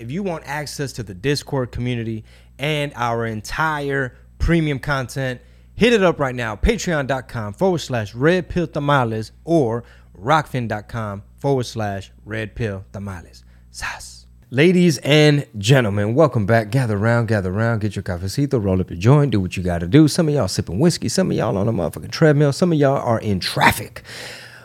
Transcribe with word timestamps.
If 0.00 0.10
you 0.10 0.22
want 0.22 0.44
access 0.46 0.92
to 0.94 1.02
the 1.02 1.14
Discord 1.14 1.72
community 1.72 2.24
and 2.58 2.92
our 2.96 3.26
entire 3.26 4.16
premium 4.38 4.78
content, 4.78 5.40
hit 5.74 5.92
it 5.92 6.02
up 6.02 6.18
right 6.18 6.34
now. 6.34 6.56
Patreon.com 6.56 7.52
forward 7.52 7.78
slash 7.78 8.14
red 8.14 8.48
pill 8.48 8.66
tamales 8.66 9.32
or 9.44 9.84
rokfin.com 10.18 11.22
forward 11.36 11.64
slash 11.66 12.12
red 12.24 12.54
pill 12.54 12.84
tamales. 12.92 13.44
Sas. 13.70 14.26
Ladies 14.52 14.98
and 14.98 15.46
gentlemen, 15.58 16.14
welcome 16.14 16.44
back. 16.44 16.70
Gather 16.70 16.96
around, 16.96 17.28
gather 17.28 17.52
around, 17.52 17.82
get 17.82 17.94
your 17.94 18.02
cafecito, 18.02 18.60
roll 18.60 18.80
up 18.80 18.90
your 18.90 18.98
joint, 18.98 19.30
do 19.30 19.38
what 19.38 19.56
you 19.56 19.62
gotta 19.62 19.86
do. 19.86 20.08
Some 20.08 20.26
of 20.28 20.34
y'all 20.34 20.48
sipping 20.48 20.80
whiskey, 20.80 21.08
some 21.08 21.30
of 21.30 21.36
y'all 21.36 21.56
on 21.56 21.68
a 21.68 21.72
motherfucking 21.72 22.10
treadmill, 22.10 22.52
some 22.52 22.72
of 22.72 22.78
y'all 22.78 22.96
are 22.96 23.20
in 23.20 23.38
traffic. 23.38 24.02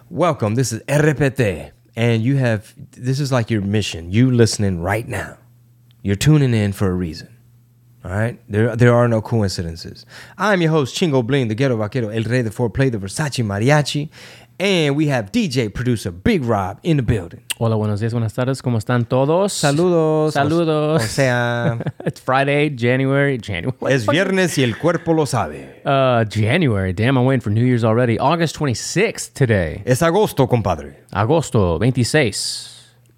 Welcome. 0.09 0.55
This 0.55 0.71
is 0.71 0.81
RPT, 0.83 1.71
and 1.95 2.23
you 2.23 2.37
have 2.37 2.73
this 2.91 3.19
is 3.19 3.31
like 3.31 3.49
your 3.49 3.61
mission. 3.61 4.11
You 4.11 4.31
listening 4.31 4.81
right 4.81 5.07
now. 5.07 5.37
You're 6.01 6.15
tuning 6.15 6.53
in 6.53 6.73
for 6.73 6.87
a 6.87 6.93
reason. 6.93 7.29
All 8.03 8.11
right, 8.11 8.39
there 8.47 8.75
there 8.75 8.93
are 8.93 9.07
no 9.07 9.19
coincidences. 9.19 10.05
I'm 10.37 10.61
your 10.61 10.69
host 10.69 10.95
Chingo 10.95 11.25
Bling, 11.25 11.47
the 11.47 11.55
Ghetto 11.55 11.75
Vaquero, 11.75 12.09
El 12.09 12.23
Rey 12.23 12.43
de 12.43 12.51
Foreplay, 12.51 12.91
the 12.91 12.99
Versace 12.99 13.43
Mariachi, 13.43 14.09
and 14.59 14.95
we 14.95 15.07
have 15.07 15.31
DJ 15.31 15.73
producer 15.73 16.11
Big 16.11 16.43
Rob 16.43 16.79
in 16.83 16.97
the 16.97 17.03
building. 17.03 17.41
Hola, 17.57 17.75
buenos 17.75 17.99
días, 17.99 18.13
buenas 18.13 18.33
tardes, 18.33 18.61
¿cómo 18.61 18.77
están 18.77 19.05
todos? 19.05 19.53
Saludos. 19.53 20.33
Saludos. 20.33 21.01
O, 21.01 21.07
sea, 21.07 21.79
it's 22.05 22.19
Friday, 22.19 22.69
January, 22.75 23.37
January. 23.37 23.75
es 23.89 24.05
viernes 24.05 24.57
y 24.57 24.63
el 24.63 24.77
cuerpo 24.77 25.13
lo 25.13 25.25
sabe. 25.25 25.81
Uh, 25.85 26.25
January. 26.25 26.93
Damn, 26.93 27.17
I'm 27.17 27.25
waiting 27.25 27.41
for 27.41 27.51
New 27.51 27.65
Year's 27.65 27.83
already. 27.83 28.17
August 28.19 28.57
26th 28.57 29.33
today. 29.33 29.81
Es 29.85 30.01
agosto, 30.01 30.47
compadre. 30.47 31.03
Agosto 31.11 31.77
26. 31.77 32.71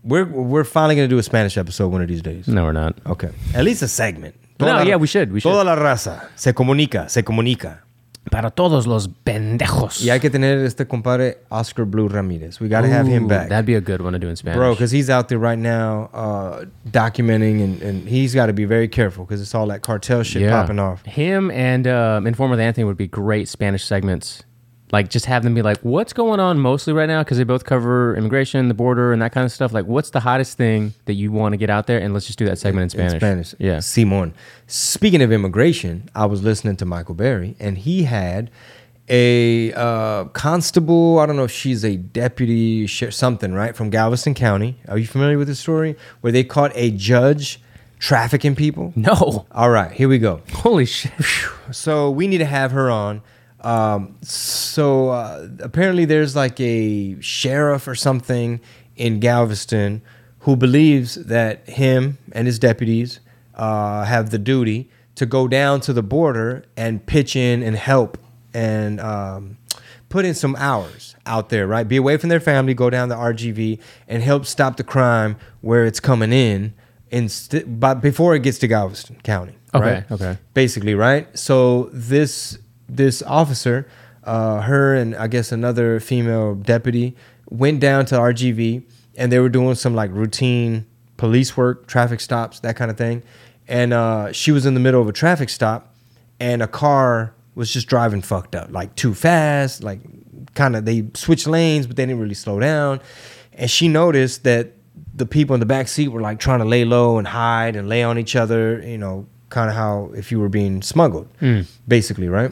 We're 0.03 0.25
we're 0.25 0.63
finally 0.63 0.95
gonna 0.95 1.07
do 1.07 1.17
a 1.17 1.23
Spanish 1.23 1.57
episode 1.57 1.91
one 1.91 2.01
of 2.01 2.07
these 2.07 2.21
days. 2.21 2.47
No, 2.47 2.63
we're 2.63 2.71
not. 2.71 2.95
Okay, 3.05 3.29
at 3.53 3.63
least 3.65 3.81
a 3.81 3.87
segment. 3.87 4.35
No, 4.59 4.81
yeah, 4.81 4.95
we 4.95 5.07
should, 5.07 5.31
we 5.31 5.39
should. 5.39 5.51
Toda 5.51 5.63
la 5.63 5.75
raza 5.75 6.29
se 6.35 6.53
comunica, 6.53 7.09
se 7.09 7.23
comunica. 7.23 7.81
Para 8.31 8.49
todos 8.51 8.87
los 8.87 9.09
pendejos. 9.23 10.01
Y 10.03 10.09
hay 10.09 10.19
que 10.19 10.29
tener 10.29 10.59
este 10.59 10.87
compadre 10.87 11.39
Oscar 11.49 11.85
Blue 11.85 12.07
Ramirez. 12.07 12.59
We 12.59 12.67
got 12.67 12.81
to 12.81 12.89
have 12.89 13.07
him 13.07 13.27
back. 13.27 13.49
That'd 13.49 13.65
be 13.65 13.75
a 13.75 13.81
good 13.81 14.01
one 14.01 14.13
to 14.13 14.19
do 14.19 14.27
in 14.29 14.35
Spanish. 14.35 14.57
Bro, 14.57 14.73
because 14.73 14.91
he's 14.91 15.09
out 15.09 15.29
there 15.29 15.39
right 15.39 15.57
now 15.59 16.09
uh, 16.13 16.65
documenting, 16.89 17.63
and, 17.63 17.81
and 17.81 18.07
he's 18.07 18.33
got 18.33 18.47
to 18.47 18.53
be 18.53 18.65
very 18.65 18.87
careful 18.87 19.25
because 19.25 19.41
it's 19.41 19.55
all 19.55 19.67
that 19.67 19.81
cartel 19.81 20.23
shit 20.23 20.49
popping 20.49 20.79
off. 20.79 21.05
Him 21.05 21.51
and 21.51 21.87
um, 21.87 22.27
Informer 22.27 22.51
with 22.51 22.59
Anthony 22.59 22.83
would 22.85 22.97
be 22.97 23.07
great 23.07 23.47
Spanish 23.47 23.83
segments. 23.85 24.43
Like, 24.91 25.09
just 25.09 25.25
have 25.25 25.43
them 25.43 25.53
be 25.53 25.61
like, 25.61 25.79
what's 25.79 26.13
going 26.13 26.39
on 26.39 26.59
mostly 26.59 26.93
right 26.93 27.07
now? 27.07 27.21
Because 27.21 27.37
they 27.37 27.43
both 27.43 27.65
cover 27.65 28.15
immigration, 28.15 28.69
the 28.69 28.73
border, 28.73 29.11
and 29.11 29.21
that 29.21 29.33
kind 29.33 29.43
of 29.43 29.51
stuff. 29.51 29.73
Like, 29.73 29.85
what's 29.85 30.11
the 30.11 30.21
hottest 30.21 30.57
thing 30.57 30.93
that 31.05 31.15
you 31.15 31.31
want 31.31 31.53
to 31.53 31.57
get 31.57 31.69
out 31.69 31.87
there? 31.87 31.99
And 31.99 32.13
let's 32.13 32.25
just 32.25 32.39
do 32.39 32.45
that 32.45 32.57
segment 32.57 32.83
in 32.83 32.89
Spanish. 32.91 33.13
In 33.13 33.19
Spanish. 33.19 33.55
Yeah. 33.59 33.79
Simon. 33.79 34.33
Speaking 34.67 35.21
of 35.21 35.31
immigration, 35.31 36.09
I 36.15 36.25
was 36.25 36.41
listening 36.41 36.77
to 36.77 36.85
Michael 36.85 37.15
Berry, 37.15 37.57
and 37.59 37.77
he 37.77 38.03
had 38.03 38.49
a 39.09 39.73
uh, 39.73 40.25
constable. 40.25 41.19
I 41.19 41.25
don't 41.25 41.35
know 41.35 41.43
if 41.43 41.51
she's 41.51 41.83
a 41.83 41.97
deputy, 41.97 42.87
something, 42.87 43.53
right, 43.53 43.75
from 43.75 43.89
Galveston 43.89 44.35
County. 44.35 44.77
Are 44.87 44.97
you 44.97 45.07
familiar 45.07 45.37
with 45.37 45.47
this 45.49 45.59
story? 45.59 45.97
Where 46.21 46.31
they 46.31 46.45
caught 46.45 46.71
a 46.75 46.91
judge 46.91 47.59
trafficking 47.99 48.55
people? 48.55 48.93
No. 48.95 49.45
All 49.51 49.69
right, 49.69 49.91
here 49.91 50.07
we 50.07 50.17
go. 50.17 50.41
Holy 50.53 50.85
shit. 50.85 51.11
So 51.71 52.09
we 52.09 52.27
need 52.27 52.37
to 52.37 52.45
have 52.45 52.71
her 52.71 52.89
on. 52.89 53.21
Um, 53.61 54.17
so 54.21 55.09
uh, 55.09 55.47
apparently, 55.59 56.05
there's 56.05 56.35
like 56.35 56.59
a 56.59 57.19
sheriff 57.21 57.87
or 57.87 57.95
something 57.95 58.59
in 58.95 59.19
Galveston 59.19 60.01
who 60.39 60.55
believes 60.55 61.15
that 61.15 61.67
him 61.67 62.17
and 62.31 62.47
his 62.47 62.59
deputies 62.59 63.19
uh, 63.55 64.03
have 64.05 64.29
the 64.29 64.37
duty 64.37 64.89
to 65.15 65.25
go 65.25 65.47
down 65.47 65.81
to 65.81 65.93
the 65.93 66.03
border 66.03 66.63
and 66.75 67.05
pitch 67.05 67.35
in 67.35 67.63
and 67.63 67.75
help 67.75 68.17
and 68.53 68.99
um, 69.01 69.57
put 70.09 70.25
in 70.25 70.33
some 70.33 70.55
hours 70.57 71.15
out 71.25 71.49
there, 71.49 71.67
right? 71.67 71.87
Be 71.87 71.97
away 71.97 72.17
from 72.17 72.29
their 72.29 72.39
family, 72.39 72.73
go 72.73 72.89
down 72.89 73.09
to 73.09 73.15
RGV 73.15 73.79
and 74.07 74.23
help 74.23 74.45
stop 74.45 74.77
the 74.77 74.83
crime 74.83 75.37
where 75.61 75.85
it's 75.85 75.99
coming 75.99 76.31
in, 76.31 76.73
but 77.65 77.95
before 77.95 78.35
it 78.35 78.43
gets 78.43 78.59
to 78.59 78.67
Galveston 78.67 79.19
County. 79.23 79.57
Okay, 79.73 79.93
right? 79.93 80.11
okay. 80.11 80.37
Basically, 80.53 80.95
right? 80.95 81.27
So 81.37 81.89
this 81.91 82.57
this 82.89 83.21
officer, 83.23 83.87
uh, 84.23 84.61
her 84.61 84.95
and 84.95 85.15
I 85.15 85.27
guess 85.27 85.51
another 85.51 85.99
female 85.99 86.55
deputy 86.55 87.15
went 87.49 87.79
down 87.79 88.05
to 88.07 88.15
RGV 88.15 88.83
and 89.15 89.31
they 89.31 89.39
were 89.39 89.49
doing 89.49 89.75
some 89.75 89.95
like 89.95 90.11
routine 90.11 90.85
police 91.17 91.57
work, 91.57 91.87
traffic 91.87 92.19
stops, 92.19 92.59
that 92.61 92.75
kind 92.75 92.91
of 92.91 92.97
thing. 92.97 93.23
And 93.67 93.93
uh, 93.93 94.31
she 94.31 94.51
was 94.51 94.65
in 94.65 94.73
the 94.73 94.79
middle 94.79 95.01
of 95.01 95.09
a 95.09 95.13
traffic 95.13 95.49
stop, 95.49 95.93
and 96.39 96.61
a 96.61 96.67
car 96.67 97.33
was 97.55 97.73
just 97.73 97.87
driving 97.87 98.21
fucked 98.21 98.55
up, 98.55 98.71
like 98.71 98.95
too 98.95 99.13
fast, 99.13 99.83
like 99.83 99.99
kind 100.53 100.75
of 100.75 100.85
they 100.85 101.05
switched 101.15 101.47
lanes, 101.47 101.87
but 101.87 101.95
they 101.95 102.05
didn't 102.05 102.21
really 102.21 102.35
slow 102.35 102.59
down. 102.59 103.01
And 103.53 103.69
she 103.69 103.87
noticed 103.87 104.43
that 104.43 104.73
the 105.13 105.25
people 105.25 105.53
in 105.55 105.59
the 105.59 105.65
back 105.65 105.87
seat 105.87 106.09
were 106.09 106.21
like 106.21 106.39
trying 106.39 106.59
to 106.59 106.65
lay 106.65 106.85
low 106.85 107.17
and 107.17 107.27
hide 107.27 107.75
and 107.75 107.89
lay 107.89 108.03
on 108.03 108.17
each 108.19 108.35
other, 108.35 108.79
you 108.81 108.97
know, 108.99 109.25
kind 109.49 109.69
of 109.69 109.75
how 109.75 110.11
if 110.15 110.31
you 110.31 110.39
were 110.39 110.49
being 110.49 110.81
smuggled, 110.81 111.27
basically, 111.87 112.29
right? 112.29 112.51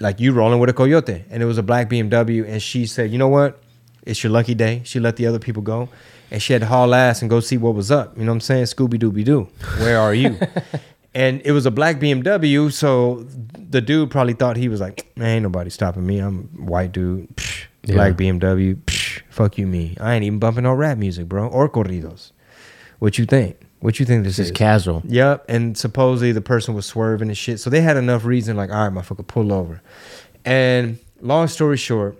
Like 0.00 0.20
you 0.20 0.32
rolling 0.32 0.60
with 0.60 0.70
a 0.70 0.72
coyote, 0.72 1.24
and 1.30 1.42
it 1.42 1.46
was 1.46 1.58
a 1.58 1.62
black 1.62 1.88
BMW, 1.90 2.48
and 2.48 2.62
she 2.62 2.86
said, 2.86 3.10
"You 3.10 3.18
know 3.18 3.28
what? 3.28 3.60
It's 4.04 4.22
your 4.22 4.32
lucky 4.32 4.54
day." 4.54 4.82
She 4.84 5.00
let 5.00 5.16
the 5.16 5.26
other 5.26 5.38
people 5.38 5.62
go, 5.62 5.88
and 6.30 6.40
she 6.40 6.52
had 6.52 6.62
to 6.62 6.66
haul 6.66 6.94
ass 6.94 7.20
and 7.20 7.30
go 7.30 7.40
see 7.40 7.56
what 7.56 7.74
was 7.74 7.90
up. 7.90 8.16
You 8.16 8.24
know 8.24 8.32
what 8.32 8.36
I'm 8.36 8.40
saying? 8.40 8.64
Scooby 8.64 8.94
Dooby 8.94 9.24
Doo, 9.24 9.48
where 9.78 9.98
are 9.98 10.14
you? 10.14 10.38
and 11.14 11.42
it 11.44 11.52
was 11.52 11.66
a 11.66 11.70
black 11.70 11.96
BMW, 11.96 12.72
so 12.72 13.26
the 13.68 13.80
dude 13.80 14.10
probably 14.10 14.34
thought 14.34 14.56
he 14.56 14.68
was 14.68 14.80
like, 14.80 15.10
"Man, 15.16 15.28
ain't 15.28 15.42
nobody 15.42 15.70
stopping 15.70 16.06
me. 16.06 16.18
I'm 16.18 16.48
a 16.58 16.62
white 16.62 16.92
dude, 16.92 17.34
Psh, 17.36 17.66
black 17.82 18.14
BMW, 18.14 18.76
Psh, 18.76 19.22
fuck 19.30 19.58
you, 19.58 19.66
me. 19.66 19.96
I 20.00 20.14
ain't 20.14 20.24
even 20.24 20.38
bumping 20.38 20.64
no 20.64 20.74
rap 20.74 20.98
music, 20.98 21.28
bro, 21.28 21.48
or 21.48 21.68
corridos. 21.68 22.32
What 22.98 23.18
you 23.18 23.26
think? 23.26 23.56
What 23.80 24.00
you 24.00 24.06
think 24.06 24.24
this 24.24 24.38
is?" 24.38 24.50
casual. 24.50 25.02
Yep, 25.04 25.44
and 25.48 25.76
supposedly 25.76 26.32
the 26.32 26.40
person 26.40 26.74
was 26.74 26.86
swerving 26.86 27.28
and 27.28 27.36
shit. 27.36 27.60
So 27.60 27.70
they 27.70 27.80
had 27.80 27.96
enough 27.96 28.24
reason, 28.24 28.56
like, 28.56 28.70
all 28.70 28.88
right, 28.88 28.92
motherfucker, 28.92 29.26
pull 29.26 29.52
over. 29.52 29.80
And 30.44 30.98
long 31.20 31.48
story 31.48 31.76
short, 31.76 32.16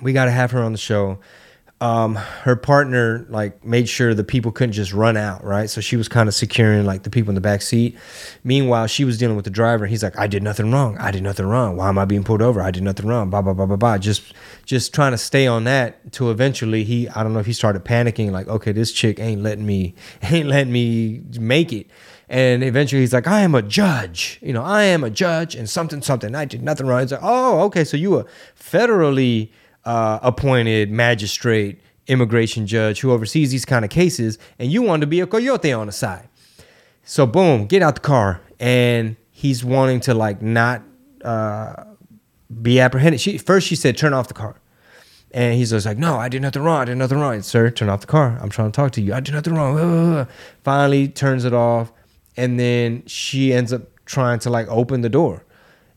we 0.00 0.12
got 0.12 0.26
to 0.26 0.30
have 0.30 0.50
her 0.52 0.62
on 0.62 0.72
the 0.72 0.78
show. 0.78 1.18
Um, 1.82 2.16
her 2.16 2.56
partner 2.56 3.24
like 3.30 3.64
made 3.64 3.88
sure 3.88 4.12
the 4.12 4.22
people 4.22 4.52
couldn't 4.52 4.74
just 4.74 4.92
run 4.92 5.16
out, 5.16 5.42
right? 5.42 5.70
So 5.70 5.80
she 5.80 5.96
was 5.96 6.08
kind 6.08 6.28
of 6.28 6.34
securing 6.34 6.84
like 6.84 7.04
the 7.04 7.10
people 7.10 7.30
in 7.30 7.34
the 7.34 7.40
back 7.40 7.62
seat. 7.62 7.96
Meanwhile, 8.44 8.86
she 8.88 9.04
was 9.06 9.16
dealing 9.16 9.34
with 9.34 9.46
the 9.46 9.50
driver. 9.50 9.86
He's 9.86 10.02
like, 10.02 10.18
"I 10.18 10.26
did 10.26 10.42
nothing 10.42 10.70
wrong. 10.70 10.98
I 10.98 11.10
did 11.10 11.22
nothing 11.22 11.46
wrong. 11.46 11.78
Why 11.78 11.88
am 11.88 11.96
I 11.96 12.04
being 12.04 12.22
pulled 12.22 12.42
over? 12.42 12.60
I 12.60 12.70
did 12.70 12.82
nothing 12.82 13.06
wrong." 13.06 13.30
Blah 13.30 13.40
blah 13.40 13.54
blah 13.54 13.64
blah 13.64 13.76
blah. 13.76 13.96
Just 13.96 14.34
just 14.66 14.92
trying 14.92 15.12
to 15.12 15.18
stay 15.18 15.46
on 15.46 15.64
that 15.64 16.12
to 16.12 16.30
eventually 16.30 16.84
he 16.84 17.08
I 17.08 17.22
don't 17.22 17.32
know 17.32 17.38
if 17.38 17.46
he 17.46 17.54
started 17.54 17.82
panicking 17.82 18.30
like, 18.30 18.46
"Okay, 18.46 18.72
this 18.72 18.92
chick 18.92 19.18
ain't 19.18 19.42
letting 19.42 19.64
me 19.64 19.94
ain't 20.22 20.48
letting 20.48 20.72
me 20.72 21.22
make 21.38 21.72
it." 21.72 21.86
And 22.30 22.62
eventually 22.62 23.00
he's 23.00 23.12
like, 23.12 23.26
I 23.26 23.40
am 23.40 23.56
a 23.56 23.62
judge. 23.62 24.38
You 24.40 24.52
know, 24.52 24.62
I 24.62 24.84
am 24.84 25.02
a 25.02 25.10
judge 25.10 25.56
and 25.56 25.68
something, 25.68 26.00
something. 26.00 26.32
I 26.36 26.44
did 26.44 26.62
nothing 26.62 26.86
wrong. 26.86 27.00
He's 27.00 27.10
like, 27.10 27.20
oh, 27.24 27.62
okay. 27.62 27.82
So 27.82 27.96
you 27.96 28.12
were 28.12 28.26
federally 28.56 29.50
uh, 29.84 30.18
appointed 30.22 30.90
magistrate, 30.90 31.80
immigration 32.06 32.66
judge 32.66 33.00
who 33.00 33.12
oversees 33.12 33.50
these 33.50 33.64
kind 33.64 33.84
of 33.84 33.90
cases, 33.90 34.38
and 34.58 34.70
you 34.70 34.82
want 34.82 35.00
to 35.00 35.06
be 35.06 35.20
a 35.20 35.26
coyote 35.26 35.72
on 35.72 35.86
the 35.86 35.92
side. 35.92 36.28
So 37.04 37.26
boom, 37.26 37.66
get 37.66 37.82
out 37.82 37.94
the 37.94 38.00
car. 38.00 38.40
And 38.58 39.16
he's 39.30 39.64
wanting 39.64 40.00
to 40.00 40.14
like 40.14 40.42
not 40.42 40.82
uh, 41.24 41.84
be 42.62 42.78
apprehended. 42.78 43.20
She 43.20 43.38
first 43.38 43.66
she 43.66 43.76
said, 43.76 43.96
turn 43.96 44.12
off 44.12 44.28
the 44.28 44.34
car. 44.34 44.56
And 45.32 45.54
he's 45.54 45.70
just 45.70 45.86
like, 45.86 45.96
no, 45.96 46.16
I 46.16 46.28
did 46.28 46.42
nothing 46.42 46.62
wrong. 46.62 46.82
I 46.82 46.84
did 46.86 46.98
nothing 46.98 47.18
wrong. 47.18 47.40
Sir, 47.42 47.70
turn 47.70 47.88
off 47.88 48.00
the 48.00 48.06
car. 48.08 48.38
I'm 48.42 48.50
trying 48.50 48.72
to 48.72 48.76
talk 48.76 48.90
to 48.92 49.00
you. 49.00 49.14
I 49.14 49.20
did 49.20 49.32
nothing 49.34 49.54
wrong. 49.54 50.26
Finally 50.64 51.08
turns 51.08 51.44
it 51.44 51.54
off. 51.54 51.92
And 52.36 52.58
then 52.58 53.04
she 53.06 53.52
ends 53.52 53.72
up 53.72 53.82
trying 54.04 54.40
to 54.40 54.50
like 54.50 54.66
open 54.68 55.02
the 55.02 55.08
door. 55.08 55.44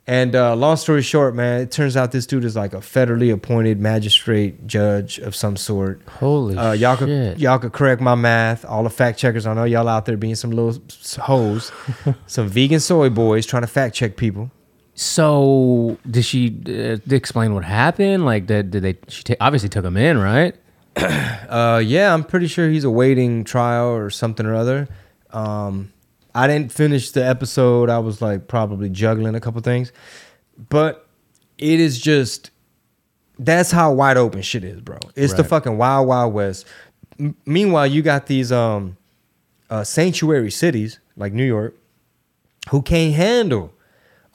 And 0.05 0.35
uh, 0.35 0.53
long 0.57 0.75
story 0.75 1.01
short, 1.01 1.33
man, 1.33 1.61
it 1.61 1.71
turns 1.71 1.95
out 1.95 2.11
this 2.11 2.25
dude 2.27 2.43
is 2.43 2.57
like 2.57 2.73
a 2.73 2.79
federally 2.79 3.31
appointed 3.33 3.79
magistrate 3.79 4.67
judge 4.67 5.17
of 5.19 5.33
some 5.33 5.55
sort. 5.55 6.01
Holy 6.19 6.57
Uh, 6.57 6.73
y'all 6.73 6.97
shit. 6.97 7.35
could 7.35 7.41
y'all 7.41 7.57
could 7.57 7.71
correct 7.71 8.01
my 8.01 8.13
math. 8.13 8.65
All 8.65 8.83
the 8.83 8.89
fact 8.89 9.17
checkers, 9.17 9.45
I 9.47 9.53
know 9.53 9.63
y'all 9.63 9.87
out 9.87 10.05
there 10.05 10.17
being 10.17 10.35
some 10.35 10.51
little 10.51 10.81
hoes, 11.21 11.71
some 12.27 12.49
vegan 12.49 12.81
soy 12.81 13.09
boys 13.09 13.45
trying 13.45 13.61
to 13.63 13.67
fact 13.67 13.95
check 13.95 14.17
people. 14.17 14.51
So, 14.95 15.97
did 16.09 16.23
she 16.25 16.55
uh, 16.67 16.97
explain 17.09 17.53
what 17.53 17.63
happened? 17.63 18.25
Like, 18.25 18.45
did, 18.45 18.71
did 18.71 18.83
they? 18.83 18.97
She 19.07 19.23
ta- 19.23 19.35
obviously 19.39 19.69
took 19.69 19.85
him 19.85 19.95
in, 19.97 20.17
right? 20.17 20.55
Uh, 21.53 21.77
yeah, 21.85 22.11
I'm 22.13 22.23
pretty 22.23 22.47
sure 22.47 22.67
he's 22.67 22.83
awaiting 22.83 23.43
trial 23.43 23.89
or 23.89 24.09
something 24.09 24.43
or 24.45 24.55
other. 24.55 24.87
Um, 25.29 25.92
I 26.35 26.47
didn't 26.47 26.71
finish 26.71 27.11
the 27.11 27.23
episode. 27.25 27.89
I 27.89 27.99
was 27.99 28.21
like 28.21 28.47
probably 28.47 28.89
juggling 28.89 29.35
a 29.35 29.39
couple 29.39 29.61
things, 29.61 29.91
but 30.69 31.07
it 31.57 31.79
is 31.79 31.99
just 31.99 32.51
that's 33.39 33.71
how 33.71 33.93
wide 33.93 34.17
open 34.17 34.41
shit 34.41 34.63
is, 34.63 34.81
bro. 34.81 34.97
It's 35.15 35.33
the 35.33 35.43
fucking 35.43 35.77
wild 35.77 36.07
wild 36.07 36.33
west. 36.33 36.65
M- 37.19 37.35
meanwhile, 37.45 37.87
you 37.87 38.01
got 38.01 38.27
these 38.27 38.51
um 38.51 38.97
uh, 39.69 39.83
sanctuary 39.83 40.51
cities 40.51 40.99
like 41.15 41.33
New 41.33 41.45
York 41.45 41.75
who 42.69 42.81
can't 42.81 43.15
handle 43.15 43.73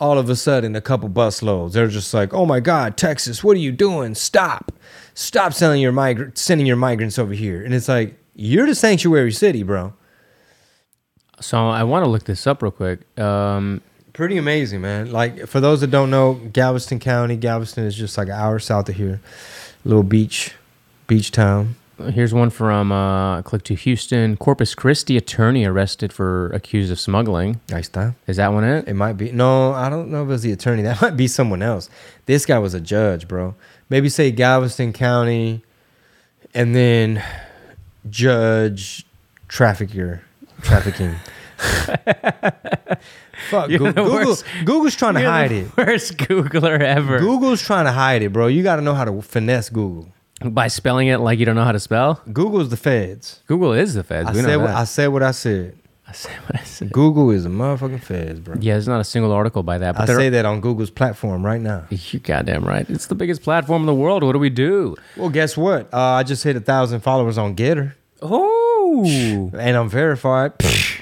all 0.01 0.19
of 0.19 0.29
a 0.31 0.37
sudden 0.37 0.77
a 0.77 0.81
couple 0.81 1.09
bus 1.09 1.43
loads. 1.43 1.75
They're 1.75 1.89
just 1.89 2.12
like, 2.15 2.33
"Oh 2.33 2.47
my 2.47 2.61
God, 2.61 2.97
Texas, 2.97 3.43
what 3.43 3.56
are 3.56 3.61
you 3.61 3.73
doing? 3.73 4.15
Stop, 4.15 4.73
stop 5.15 5.53
selling 5.53 5.81
your 5.81 5.93
migrant, 5.93 6.39
sending 6.39 6.67
your 6.67 6.77
migrants 6.77 7.19
over 7.19 7.35
here." 7.35 7.62
And 7.65 7.75
it's 7.75 7.89
like, 7.89 8.17
you're 8.35 8.67
the 8.67 8.75
sanctuary 8.75 9.33
city, 9.33 9.62
bro. 9.65 9.93
So 11.40 11.69
I 11.69 11.85
want 11.85 12.05
to 12.05 12.11
look 12.11 12.25
this 12.25 12.46
up 12.46 12.62
real 12.62 12.73
quick. 12.73 13.00
Um, 13.19 13.81
Pretty 14.12 14.37
amazing, 14.37 14.81
man. 14.81 15.12
Like 15.12 15.46
for 15.46 15.61
those 15.61 15.81
that 15.81 15.93
don't 15.93 16.11
know, 16.11 16.35
Galveston 16.35 16.99
County, 16.99 17.37
Galveston 17.37 17.85
is 17.85 17.94
just 17.94 18.19
like 18.19 18.26
an 18.26 18.35
hour 18.35 18.58
south 18.58 18.88
of 18.88 18.96
here, 18.96 19.20
little 19.85 20.02
beach, 20.02 20.55
beach 21.06 21.31
town. 21.31 21.76
here's 22.11 22.35
one 22.35 22.50
from 22.50 22.90
uh, 22.90 23.43
Click2Houston. 23.43 24.37
Corpus 24.38 24.75
Christi 24.75 25.17
attorney 25.17 25.64
arrested 25.64 26.12
for 26.12 26.50
accused 26.50 26.90
of 26.90 26.99
smuggling. 26.99 27.61
Nice 27.70 27.88
time. 27.88 28.17
Is 28.26 28.38
that 28.38 28.52
one 28.52 28.64
it? 28.64 28.88
It 28.88 28.94
might 28.94 29.12
be. 29.12 29.31
No, 29.31 29.73
I 29.73 29.88
don't 29.88 30.11
know 30.11 30.23
if 30.23 30.29
it 30.29 30.32
was 30.32 30.43
the 30.43 30.52
attorney. 30.52 30.82
That 30.88 31.00
might 31.00 31.17
be 31.17 31.29
someone 31.29 31.62
else. 31.62 31.88
This 32.26 32.44
guy 32.44 32.58
was 32.58 32.75
a 32.75 32.81
judge, 32.81 33.29
bro. 33.29 33.55
Maybe 33.88 34.08
say 34.08 34.32
Galveston 34.32 34.93
County, 34.93 35.62
and 36.55 36.75
then 36.75 37.23
judge 38.11 39.06
trafficker 39.46 40.23
trafficking. 40.62 41.14
Fuck 43.50 43.70
You're 43.70 43.78
Google. 43.78 43.93
the 43.93 44.02
Google 44.02 44.12
worst. 44.26 44.44
Google's 44.64 44.96
trying 44.96 45.14
to 45.14 45.20
You're 45.20 45.31
hide 45.31 45.50
the 45.50 45.58
it. 45.60 45.76
Worst 45.76 46.16
Googler 46.16 46.81
ever. 46.81 47.19
Google's 47.19 47.62
trying 47.62 47.84
to 47.87 47.93
hide 47.93 48.22
it, 48.22 48.32
bro. 48.32 48.46
You 48.49 48.62
got 48.62 48.76
to 48.76 48.82
know 48.82 48.94
how 48.94 49.05
to 49.05 49.22
finesse 49.22 49.70
Google. 49.70 50.08
By 50.44 50.69
spelling 50.69 51.08
it 51.08 51.19
like 51.19 51.38
you 51.40 51.46
don't 51.46 51.56
know 51.56 51.64
how 51.64 51.72
to 51.72 51.81
spell. 51.81 52.20
Google's 52.32 52.69
the 52.69 52.76
feds. 52.76 53.43
Google 53.46 53.72
is 53.72 53.94
the 53.94 54.05
feds. 54.05 54.28
I 54.28 54.32
we 54.32 54.43
know 54.43 54.46
said, 54.49 54.56
what, 54.56 54.66
that. 54.69 54.76
I 54.76 54.84
said 54.84 55.08
what 55.08 55.22
I 55.22 55.31
said. 55.32 55.76
I 56.06 56.12
said 56.12 56.32
what 56.46 56.60
I 56.60 56.64
said. 56.64 56.93
Google 56.93 57.31
is 57.32 57.44
a 57.44 57.49
motherfucking 57.49 58.00
feds, 58.02 58.40
bro. 58.40 58.55
Yeah, 58.60 58.75
there's 58.75 58.88
not 58.88 59.00
a 59.00 59.05
single 59.05 59.32
article 59.32 59.62
by 59.62 59.78
that. 59.78 59.94
But 59.94 60.02
I 60.02 60.06
there- 60.06 60.16
say 60.16 60.28
that 60.31 60.44
on 60.44 60.60
Google's 60.60 60.90
platform 60.90 61.44
right 61.44 61.60
now. 61.60 61.84
You're 61.90 62.20
goddamn 62.20 62.64
right. 62.64 62.88
It's 62.88 63.06
the 63.06 63.14
biggest 63.14 63.43
platform 63.43 63.82
in 63.82 63.87
the 63.87 63.94
world. 63.94 64.22
What 64.22 64.32
do 64.32 64.38
we 64.38 64.49
do? 64.50 64.96
Well, 65.16 65.28
guess 65.28 65.56
what? 65.56 65.93
Uh, 65.93 65.99
I 65.99 66.22
just 66.22 66.44
hit 66.44 66.55
a 66.56 66.60
thousand 66.60 67.00
followers 67.00 67.37
on 67.37 67.56
Gettr, 67.56 67.94
Oh, 68.22 68.57
and 69.06 69.77
I'm 69.77 69.89
verified. 69.89 70.53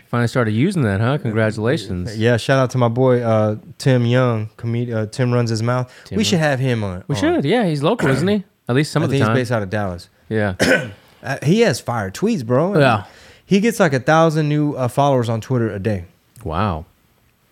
finally 0.08 0.28
started 0.28 0.52
using 0.52 0.82
that, 0.82 1.00
huh? 1.00 1.18
Congratulations. 1.18 2.16
yeah, 2.18 2.36
shout 2.36 2.58
out 2.58 2.70
to 2.70 2.78
my 2.78 2.88
boy 2.88 3.22
uh, 3.22 3.56
Tim 3.78 4.04
Young. 4.06 4.48
Comed- 4.56 4.90
uh, 4.92 5.06
Tim 5.06 5.32
runs 5.32 5.50
his 5.50 5.62
mouth. 5.62 5.92
Tim 6.04 6.18
we 6.18 6.24
should 6.24 6.38
have 6.38 6.58
him 6.58 6.82
on. 6.84 7.04
We 7.08 7.14
on. 7.16 7.20
should. 7.20 7.44
Yeah, 7.44 7.64
he's 7.66 7.82
local, 7.82 8.08
isn't 8.08 8.26
he? 8.28 8.44
At 8.68 8.74
least 8.74 8.92
some 8.92 9.02
I 9.02 9.04
of 9.04 9.10
the 9.10 9.16
think 9.18 9.26
time. 9.26 9.36
he's 9.36 9.42
based 9.42 9.52
out 9.52 9.62
of 9.62 9.70
Dallas. 9.70 10.08
yeah. 10.28 10.54
Uh, 11.22 11.38
he 11.44 11.60
has 11.62 11.80
fire 11.80 12.08
tweets, 12.08 12.46
bro. 12.46 12.78
Yeah. 12.78 13.04
He 13.44 13.58
gets 13.58 13.80
like 13.80 13.92
a 13.92 13.98
thousand 13.98 14.48
new 14.48 14.74
uh, 14.74 14.86
followers 14.86 15.28
on 15.28 15.40
Twitter 15.40 15.68
a 15.68 15.80
day. 15.80 16.04
Wow. 16.44 16.84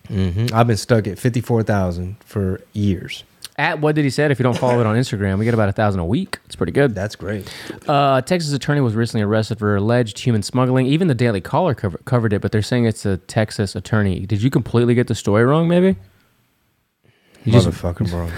hmm 0.07 0.45
I've 0.53 0.67
been 0.67 0.77
stuck 0.77 1.07
at 1.07 1.19
fifty 1.19 1.41
four 1.41 1.61
thousand 1.61 2.15
for 2.23 2.61
years. 2.71 3.25
At 3.57 3.79
what 3.79 3.95
did 3.95 4.03
he 4.03 4.09
said? 4.09 4.31
If 4.31 4.39
you 4.39 4.43
don't 4.43 4.57
follow 4.57 4.81
it 4.81 4.85
on 4.85 4.97
Instagram, 4.97 5.39
we 5.39 5.45
get 5.45 5.53
about 5.53 5.69
a 5.69 5.71
thousand 5.71 6.01
a 6.01 6.05
week. 6.05 6.39
It's 6.45 6.57
pretty 6.57 6.73
good. 6.73 6.93
That's 6.93 7.15
great. 7.15 7.49
Uh, 7.87 8.19
Texas 8.21 8.51
attorney 8.51 8.81
was 8.81 8.95
recently 8.95 9.23
arrested 9.23 9.59
for 9.59 9.77
alleged 9.77 10.19
human 10.19 10.43
smuggling. 10.43 10.87
Even 10.87 11.07
the 11.07 11.15
Daily 11.15 11.39
Caller 11.39 11.73
cover- 11.73 11.99
covered 12.03 12.33
it, 12.33 12.41
but 12.41 12.51
they're 12.51 12.61
saying 12.61 12.83
it's 12.85 13.05
a 13.05 13.15
Texas 13.15 13.73
attorney. 13.73 14.25
Did 14.25 14.41
you 14.41 14.49
completely 14.49 14.93
get 14.93 15.07
the 15.07 15.15
story 15.15 15.45
wrong? 15.45 15.69
Maybe. 15.69 15.95
You 17.45 17.53
just- 17.53 17.67
Motherfucker, 17.67 18.09
bro. 18.09 18.29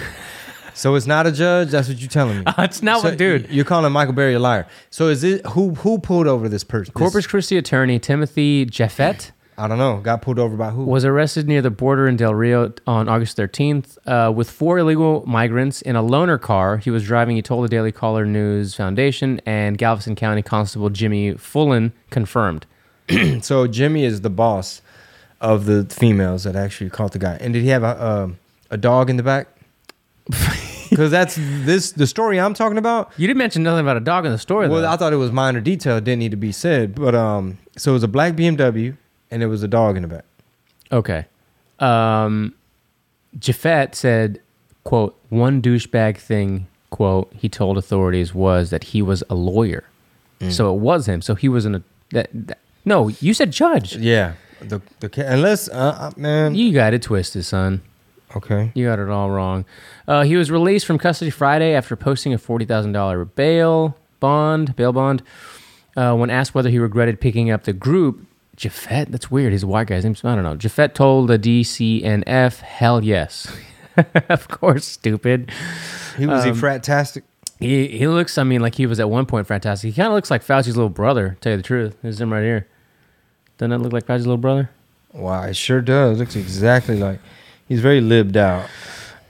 so 0.76 0.94
it's 0.94 1.08
not 1.08 1.26
a 1.26 1.32
judge. 1.32 1.70
That's 1.72 1.88
what 1.88 1.98
you're 1.98 2.10
telling 2.10 2.40
me. 2.40 2.44
it's 2.60 2.84
not 2.84 3.02
So 3.02 3.10
what, 3.10 3.18
dude. 3.18 3.50
You're 3.50 3.66
calling 3.66 3.92
Michael 3.92 4.14
Berry 4.14 4.36
a 4.36 4.40
liar. 4.40 4.68
So 4.92 5.08
is 5.08 5.24
it 5.24 5.44
who 5.48 5.74
who 5.76 5.98
pulled 5.98 6.28
over 6.28 6.48
this 6.48 6.64
person? 6.64 6.94
Corpus 6.94 7.26
Christi 7.26 7.58
attorney 7.58 7.98
Timothy 7.98 8.66
Jeffett 8.66 9.32
I 9.60 9.68
don't 9.68 9.80
know. 9.80 9.98
Got 9.98 10.22
pulled 10.22 10.38
over 10.38 10.56
by 10.56 10.70
who? 10.70 10.84
was 10.86 11.04
arrested 11.04 11.48
near 11.48 11.62
the 11.64 11.72
border 11.72 12.08
in 12.08 12.16
Del 12.16 12.36
Rio 12.36 12.74
on 12.86 13.10
August 13.10 13.38
13th 13.38 13.98
uh, 14.06 14.32
with 14.32 14.52
four 14.52 14.78
illegal 14.78 15.24
migrants 15.26 15.82
in 15.82 15.96
a 15.96 16.04
loaner 16.04 16.40
car. 16.40 16.78
He 16.78 16.92
was 16.92 17.04
driving, 17.04 17.36
he 17.36 17.42
told 17.42 17.64
the 17.66 17.70
Daily 17.70 17.92
Caller 17.92 18.26
News 18.26 18.76
Foundation, 18.76 19.42
and 19.48 19.78
Galveston 19.78 20.16
County 20.16 20.44
Constable 20.44 20.90
Jimmy 20.92 21.34
Fullen 21.34 21.92
confirmed. 22.12 22.66
So 23.42 23.68
Jimmy 23.68 24.04
is 24.04 24.22
the 24.22 24.30
boss 24.30 24.82
of 25.42 25.66
the 25.66 25.86
females 25.86 26.44
that 26.44 26.56
actually 26.56 26.90
caught 26.90 27.14
the 27.14 27.20
guy. 27.20 27.38
And 27.40 27.54
did 27.54 27.64
he 27.64 27.70
have 27.70 27.84
a 27.84 28.06
um 28.06 28.40
a 28.70 28.78
dog 28.78 29.10
in 29.10 29.18
the 29.18 29.24
back? 29.24 29.48
Because 30.90 31.12
that's 31.12 31.36
this 31.36 31.92
the 31.92 32.08
story 32.08 32.40
I'm 32.40 32.54
talking 32.54 32.78
about. 32.78 33.12
You 33.18 33.28
didn't 33.28 33.40
mention 33.40 33.62
nothing 33.62 33.82
about 33.82 33.98
a 33.98 34.02
dog 34.02 34.26
in 34.26 34.32
the 34.32 34.38
story, 34.38 34.70
Well, 34.70 34.82
though. 34.82 34.90
I 34.90 34.96
thought 34.96 35.12
it 35.12 35.18
was 35.18 35.34
minor 35.34 35.60
detail. 35.60 35.98
It 35.98 36.06
didn't 36.06 36.20
need 36.20 36.32
to 36.32 36.38
be 36.38 36.54
said. 36.54 36.96
But 36.96 37.14
um, 37.14 37.58
so 37.76 37.92
it 37.92 37.94
was 37.96 38.04
a 38.04 38.08
black 38.08 38.36
BMW 38.36 38.96
and 39.32 39.44
it 39.44 39.48
was 39.48 39.64
a 39.64 39.68
dog 39.68 39.96
in 39.96 40.02
the 40.04 40.08
back. 40.08 40.26
Okay. 40.92 41.26
Um, 41.80 42.54
Jafet 43.38 43.96
said, 43.96 44.42
quote, 44.84 45.18
one 45.30 45.62
douchebag 45.62 46.18
thing, 46.18 46.68
quote, 46.90 47.32
he 47.36 47.50
told 47.50 47.78
authorities 47.78 48.34
was 48.34 48.70
that 48.70 48.86
he 48.86 49.02
was 49.02 49.24
a 49.30 49.36
lawyer. 49.36 49.84
So 50.50 50.72
it 50.76 50.80
was 50.80 51.08
him. 51.08 51.22
So 51.24 51.34
he 51.34 51.50
was 51.50 51.66
in 51.66 51.76
a, 51.76 51.84
that, 52.12 52.30
that- 52.32 52.60
no, 52.86 53.08
you 53.08 53.34
said 53.34 53.52
judge. 53.52 53.96
Yeah. 53.96 54.34
The 54.62 54.82
the 55.02 55.32
unless 55.32 55.68
uh, 55.70 55.74
uh, 56.00 56.12
man. 56.16 56.56
You 56.56 56.72
got 56.74 56.94
it 56.94 57.02
twisted, 57.02 57.44
son. 57.44 57.82
Okay. 58.36 58.72
You 58.76 58.86
got 58.86 59.00
it 59.00 59.10
all 59.10 59.30
wrong. 59.32 59.66
Uh, 60.08 60.24
he 60.24 60.36
was 60.36 60.50
released 60.52 60.86
from 60.86 60.98
custody 61.00 61.32
Friday 61.32 61.74
after 61.74 61.96
posting 61.96 62.34
a 62.34 62.38
$40,000 62.38 63.34
bail 63.36 63.98
bond, 64.20 64.76
bail 64.76 64.94
bond. 64.94 65.24
Uh, 65.96 66.16
when 66.16 66.30
asked 66.30 66.54
whether 66.54 66.70
he 66.70 66.78
regretted 66.80 67.20
picking 67.20 67.50
up 67.50 67.64
the 67.64 67.74
group, 67.74 68.26
Jafet, 68.58 69.10
that's 69.12 69.30
weird. 69.30 69.52
He's 69.52 69.64
a 69.64 69.68
white 69.68 69.88
guy. 69.88 69.96
His 69.96 70.04
name's, 70.04 70.26
I 70.26 70.34
don't 70.36 70.44
know. 70.44 70.56
Jafet 70.56 70.94
told 70.94 71.30
the 71.30 71.38
DCNF, 71.38 72.60
hell 72.62 73.04
yes. 73.04 73.56
of 74.30 74.48
course, 74.48 74.86
stupid. 74.86 75.52
He 76.18 76.26
was 76.26 76.44
he 76.44 76.50
Um, 76.52 76.58
fratastic. 76.58 77.22
He, 77.60 77.88
he 77.88 78.08
looks, 78.08 78.38
I 78.38 78.44
mean, 78.44 78.62
like 78.62 78.76
he 78.76 78.86
was 78.86 79.00
at 79.00 79.10
one 79.10 79.26
point 79.26 79.48
fantastic. 79.48 79.90
He 79.92 79.96
kind 79.96 80.08
of 80.08 80.14
looks 80.14 80.30
like 80.32 80.44
Fauci's 80.44 80.76
little 80.76 80.90
brother, 80.90 81.38
tell 81.42 81.52
you 81.54 81.58
the 81.58 81.64
truth. 81.64 81.98
There's 82.02 82.20
him 82.22 82.32
right 82.34 82.44
here. 82.44 82.68
Doesn't 83.58 83.72
that 83.72 83.80
look 83.80 83.94
like 83.94 84.06
Fauci's 84.06 84.28
little 84.28 84.38
brother? 84.38 84.70
Wow, 85.14 85.44
it 85.44 85.56
sure 85.56 85.82
does. 85.82 86.20
Looks 86.20 86.36
exactly 86.36 86.98
like 86.98 87.20
he's 87.68 87.80
very 87.80 88.02
libbed 88.02 88.38
out, 88.38 88.70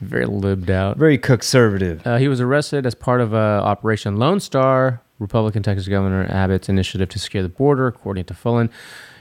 Very 0.02 0.26
libbed 0.26 0.70
out. 0.70 0.98
very 0.98 1.18
conservative. 1.18 2.06
Uh, 2.06 2.18
he 2.18 2.28
was 2.28 2.42
arrested 2.42 2.86
as 2.86 2.94
part 2.96 3.22
of 3.22 3.34
uh, 3.34 3.38
Operation 3.64 4.18
Lone 4.18 4.42
Star, 4.42 5.00
Republican 5.20 5.64
Texas 5.64 5.88
Governor 5.88 6.28
Abbott's 6.28 6.68
initiative 6.68 7.08
to 7.10 7.20
secure 7.20 7.42
the 7.44 7.48
border, 7.50 7.88
according 7.88 8.26
to 8.26 8.34
Fullen. 8.34 8.70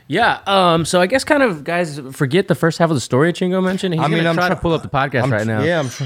Yeah, 0.08 0.41
um, 0.47 0.85
so 0.85 1.00
I 1.00 1.06
guess 1.06 1.25
kind 1.25 1.43
of 1.43 1.64
guys 1.64 1.99
forget 2.12 2.47
the 2.49 2.54
first 2.54 2.78
half 2.78 2.90
of 2.90 2.97
the 2.97 3.00
story 3.00 3.33
Chingo 3.33 3.62
mentioned. 3.62 3.95
He's 3.95 4.02
I 4.02 4.07
mean, 4.09 4.19
gonna 4.19 4.28
I'm 4.30 4.37
try 4.37 4.49
to 4.49 4.57
pull 4.57 4.73
up 4.73 4.83
the 4.83 4.88
podcast 4.88 5.25
I'm 5.25 5.33
right 5.33 5.42
tr- 5.42 5.49
now. 5.49 5.62
Yeah, 5.62 5.80
I'm. 5.80 5.88
Tr- 5.88 6.04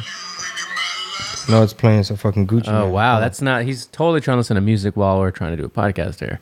no, 1.51 1.63
it's 1.63 1.73
playing 1.75 2.05
some 2.05 2.17
fucking 2.17 2.47
Gucci. 2.47 2.69
Oh 2.69 2.85
Man. 2.85 2.93
wow, 2.93 3.21
that's 3.21 3.43
not. 3.43 3.65
He's 3.65 3.87
totally 3.87 4.21
trying 4.21 4.37
to 4.37 4.39
listen 4.39 4.55
to 4.55 4.61
music 4.61 4.97
while 4.97 5.19
we're 5.19 5.31
trying 5.31 5.51
to 5.51 5.57
do 5.57 5.65
a 5.65 5.69
podcast 5.71 6.21
here. 6.21 6.41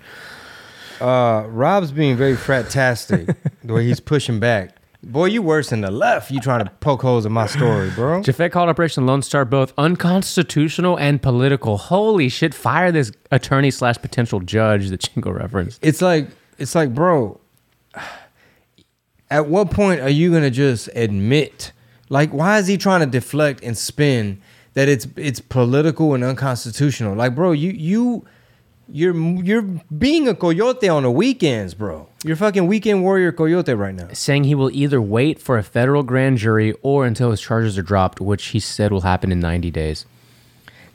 Uh, 1.01 1.47
Rob's 1.49 1.93
being 1.93 2.17
very 2.17 2.35
fratastic 2.35 3.35
the 3.65 3.73
way 3.73 3.85
he's 3.87 4.01
pushing 4.01 4.39
back. 4.41 4.75
Boy, 5.03 5.27
you 5.27 5.43
worse 5.43 5.71
than 5.71 5.81
the 5.81 5.93
left. 5.93 6.31
You 6.33 6.41
trying 6.41 6.65
to 6.65 6.71
poke 6.81 7.03
holes 7.03 7.25
in 7.25 7.33
my 7.33 7.47
story, 7.47 7.89
bro. 7.91 8.21
Jafet 8.21 8.51
called 8.51 8.69
Operation 8.69 9.07
Lone 9.07 9.23
Star 9.23 9.45
both 9.45 9.73
unconstitutional 9.79 10.99
and 10.99 11.23
political. 11.23 11.79
Holy 11.79 12.29
shit! 12.29 12.53
Fire 12.53 12.91
this 12.93 13.13
attorney 13.31 13.71
slash 13.71 13.97
potential 13.99 14.41
judge 14.41 14.89
that 14.91 15.01
Chingo 15.01 15.33
referenced. 15.35 15.85
It's 15.85 16.03
like 16.03 16.29
it's 16.59 16.75
like, 16.75 16.95
bro. 16.95 17.41
At 19.31 19.47
what 19.47 19.71
point 19.71 20.01
are 20.01 20.09
you 20.09 20.33
gonna 20.33 20.51
just 20.51 20.89
admit? 20.95 21.73
Like, 22.09 22.31
why 22.31 22.59
is 22.59 22.67
he 22.67 22.79
trying 22.79 23.01
to 23.01 23.07
deflect 23.07 23.63
and 23.63 23.77
spin 23.77 24.41
that 24.75 24.89
it's 24.89 25.07
it's 25.17 25.41
political 25.41 26.15
and 26.15 26.25
unconstitutional? 26.25 27.15
Like, 27.15 27.35
bro, 27.35 27.53
you 27.53 27.71
you 27.71 28.25
you're 28.91 29.15
you're 29.15 29.63
being 29.97 30.29
a 30.29 30.35
coyote 30.35 30.89
on 30.89 31.03
the 31.03 31.11
weekends, 31.11 31.75
bro. 31.75 32.09
You're 32.25 32.37
fucking 32.37 32.67
weekend 32.67 33.03
warrior 33.03 33.33
coyote 33.33 33.75
right 33.75 33.95
now. 33.95 34.09
saying 34.13 34.45
he 34.45 34.55
will 34.55 34.71
either 34.71 35.01
wait 35.01 35.39
for 35.41 35.59
a 35.59 35.63
federal 35.63 36.03
grand 36.03 36.39
jury 36.39 36.75
or 36.83 37.05
until 37.05 37.31
his 37.31 37.41
charges 37.41 37.77
are 37.79 37.83
dropped, 37.83 38.21
which 38.21 38.47
he 38.47 38.61
said 38.61 38.91
will 38.91 39.03
happen 39.03 39.31
in 39.31 39.41
90 39.41 39.71
days. 39.71 40.07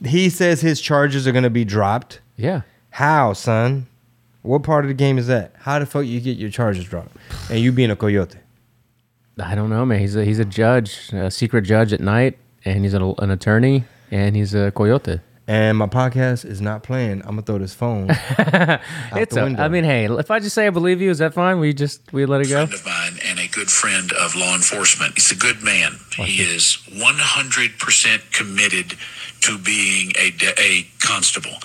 He 0.03 0.29
says 0.29 0.61
his 0.61 0.81
charges 0.81 1.27
are 1.27 1.31
gonna 1.31 1.49
be 1.49 1.63
dropped. 1.65 2.19
Yeah. 2.35 2.61
How, 2.89 3.33
son? 3.33 3.87
What 4.43 4.61
part 4.63 4.83
of 4.83 4.89
the 4.89 4.93
game 4.93 5.17
is 5.17 5.27
that? 5.27 5.53
How 5.59 5.79
the 5.79 5.85
fuck 5.85 6.05
you 6.05 6.19
get 6.19 6.37
your 6.37 6.49
charges 6.49 6.83
dropped? 6.85 7.15
And 7.49 7.59
you 7.59 7.71
being 7.71 7.89
a 7.91 7.95
coyote? 7.95 8.37
I 9.39 9.55
don't 9.55 9.69
know, 9.69 9.85
man. 9.85 9.99
He's 9.99 10.15
a, 10.17 10.25
he's 10.25 10.37
a 10.39 10.45
judge, 10.45 11.09
a 11.13 11.31
secret 11.31 11.61
judge 11.61 11.93
at 11.93 12.01
night, 12.01 12.37
and 12.65 12.83
he's 12.83 12.93
an, 12.93 13.15
an 13.19 13.31
attorney, 13.31 13.85
and 14.11 14.35
he's 14.35 14.53
a 14.53 14.71
coyote. 14.71 15.21
And 15.47 15.77
my 15.77 15.87
podcast 15.87 16.45
is 16.45 16.61
not 16.61 16.83
playing. 16.83 17.21
I'm 17.21 17.31
gonna 17.31 17.41
throw 17.41 17.57
this 17.57 17.73
phone. 17.73 18.09
out 18.37 18.79
It's 19.13 19.35
the 19.35 19.41
a, 19.41 19.43
window. 19.43 19.63
I 19.63 19.67
mean, 19.67 19.83
hey, 19.83 20.05
if 20.05 20.31
I 20.31 20.39
just 20.39 20.55
say 20.55 20.67
I 20.67 20.69
believe 20.69 21.01
you, 21.01 21.09
is 21.09 21.17
that 21.17 21.33
fine? 21.33 21.59
We 21.59 21.73
just 21.73 22.13
we 22.13 22.25
let 22.25 22.39
it 22.41 22.47
go. 22.47 22.65
friend 22.65 22.73
of 22.73 22.85
mine 22.85 23.19
and 23.25 23.39
a 23.39 23.47
good 23.49 23.69
friend 23.69 24.09
of 24.13 24.35
law 24.35 24.55
enforcement. 24.55 25.15
He's 25.15 25.31
a 25.31 25.35
good 25.35 25.61
man. 25.61 25.97
He 26.15 26.41
is 26.41 26.77
100% 26.91 28.31
committed 28.31 28.93
to 29.43 29.57
being 29.57 30.11
a, 30.17 30.31
a 30.59 30.85
constable. 30.99 31.55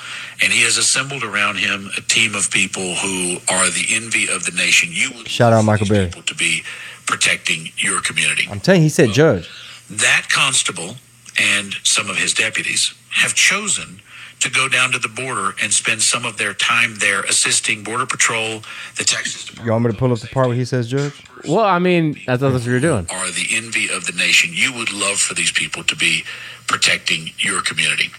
And 0.43 0.53
he 0.53 0.63
has 0.63 0.77
assembled 0.77 1.23
around 1.25 1.57
him 1.57 1.91
a 1.97 2.01
team 2.01 2.35
of 2.35 2.51
people 2.51 2.95
who 2.97 3.37
are 3.51 3.69
the 3.71 3.87
envy 3.91 4.29
of 4.29 4.45
the 4.45 4.53
nation. 4.53 4.91
You 4.93 5.11
would 5.17 5.29
Shout 5.29 5.53
out 5.53 5.65
Michael 5.65 5.87
these 5.87 6.11
Berry. 6.11 6.23
to 6.23 6.35
be 6.35 6.63
protecting 7.07 7.71
your 7.77 8.01
community. 8.03 8.47
I'm 8.51 8.61
telling 8.61 8.83
you, 8.83 8.87
he 8.87 8.91
said 8.91 9.11
judge. 9.11 9.49
That 9.91 10.27
constable 10.31 10.97
and 11.41 11.75
some 11.83 12.11
of 12.11 12.17
his 12.17 12.35
deputies 12.35 12.95
have 13.11 13.35
chosen 13.35 14.01
to 14.41 14.51
go 14.51 14.69
down 14.69 14.93
to 14.93 14.99
the 15.01 15.09
border 15.09 15.55
and 15.61 15.73
spend 15.73 16.01
some 16.01 16.25
of 16.25 16.37
their 16.37 16.55
time 16.55 16.95
there 17.01 17.23
assisting 17.23 17.83
Border 17.83 18.07
Patrol, 18.07 18.63
the 18.97 19.03
Texas 19.05 19.47
Department. 19.47 19.67
You 19.67 19.73
want 19.73 19.85
me 19.87 19.91
to 19.91 19.97
pull 19.99 20.13
up 20.13 20.21
the 20.21 20.29
part 20.29 20.47
where 20.47 20.57
he 20.57 20.65
says 20.65 20.89
judge? 20.89 21.13
Well, 21.49 21.65
I 21.65 21.79
mean, 21.81 22.15
I 22.29 22.37
thought 22.37 22.51
that's 22.51 22.65
what 22.65 22.71
you're 22.71 22.79
doing. 22.81 23.07
are 23.11 23.31
the 23.31 23.47
envy 23.53 23.89
of 23.91 24.07
the 24.07 24.13
nation. 24.13 24.51
You 24.53 24.73
would 24.75 24.93
love 24.93 25.19
for 25.19 25.35
these 25.35 25.51
people 25.51 25.83
to 25.85 25.97
be 25.97 26.23
protecting 26.69 27.31
your 27.39 27.63
community. 27.63 28.11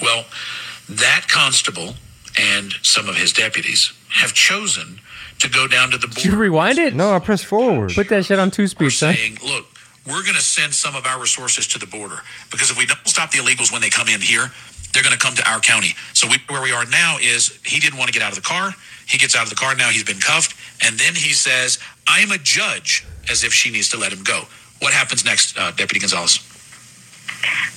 Well, 0.00 0.24
that 0.88 1.26
constable 1.28 1.94
and 2.38 2.72
some 2.82 3.08
of 3.08 3.16
his 3.16 3.32
deputies 3.32 3.92
have 4.10 4.32
chosen 4.32 5.00
to 5.40 5.48
go 5.50 5.66
down 5.66 5.90
to 5.90 5.98
the 5.98 6.06
Did 6.06 6.24
you 6.24 6.36
rewind 6.36 6.78
it? 6.78 6.94
No, 6.94 7.12
I 7.14 7.18
pressed 7.18 7.44
forward. 7.46 7.92
Put 7.94 8.08
that 8.08 8.24
shit 8.24 8.38
on 8.38 8.50
two 8.50 8.62
We're 8.62 8.68
speed, 8.68 8.90
son. 8.90 9.14
saying, 9.14 9.38
look, 9.44 9.66
we're 10.06 10.22
going 10.22 10.36
to 10.36 10.42
send 10.42 10.72
some 10.72 10.94
of 10.94 11.04
our 11.04 11.20
resources 11.20 11.66
to 11.68 11.78
the 11.78 11.86
border 11.86 12.20
because 12.50 12.70
if 12.70 12.78
we 12.78 12.86
don't 12.86 13.06
stop 13.06 13.30
the 13.32 13.38
illegals 13.38 13.72
when 13.72 13.82
they 13.82 13.90
come 13.90 14.08
in 14.08 14.20
here, 14.20 14.50
they're 14.92 15.02
going 15.02 15.12
to 15.12 15.18
come 15.18 15.34
to 15.34 15.50
our 15.50 15.60
county. 15.60 15.94
So 16.14 16.26
we, 16.28 16.38
where 16.48 16.62
we 16.62 16.72
are 16.72 16.86
now 16.86 17.18
is 17.20 17.58
he 17.64 17.80
didn't 17.80 17.98
want 17.98 18.08
to 18.08 18.14
get 18.14 18.22
out 18.22 18.30
of 18.30 18.36
the 18.36 18.48
car. 18.48 18.72
He 19.06 19.18
gets 19.18 19.36
out 19.36 19.42
of 19.42 19.50
the 19.50 19.56
car 19.56 19.74
now. 19.74 19.90
He's 19.90 20.04
been 20.04 20.18
cuffed, 20.20 20.56
and 20.84 20.98
then 20.98 21.14
he 21.14 21.32
says, 21.32 21.78
"I 22.08 22.20
am 22.20 22.32
a 22.32 22.38
judge," 22.38 23.04
as 23.30 23.44
if 23.44 23.52
she 23.52 23.70
needs 23.70 23.88
to 23.90 23.98
let 23.98 24.12
him 24.12 24.24
go. 24.24 24.44
What 24.80 24.92
happens 24.92 25.24
next, 25.24 25.56
uh, 25.58 25.70
Deputy 25.72 26.00
Gonzalez? 26.00 26.40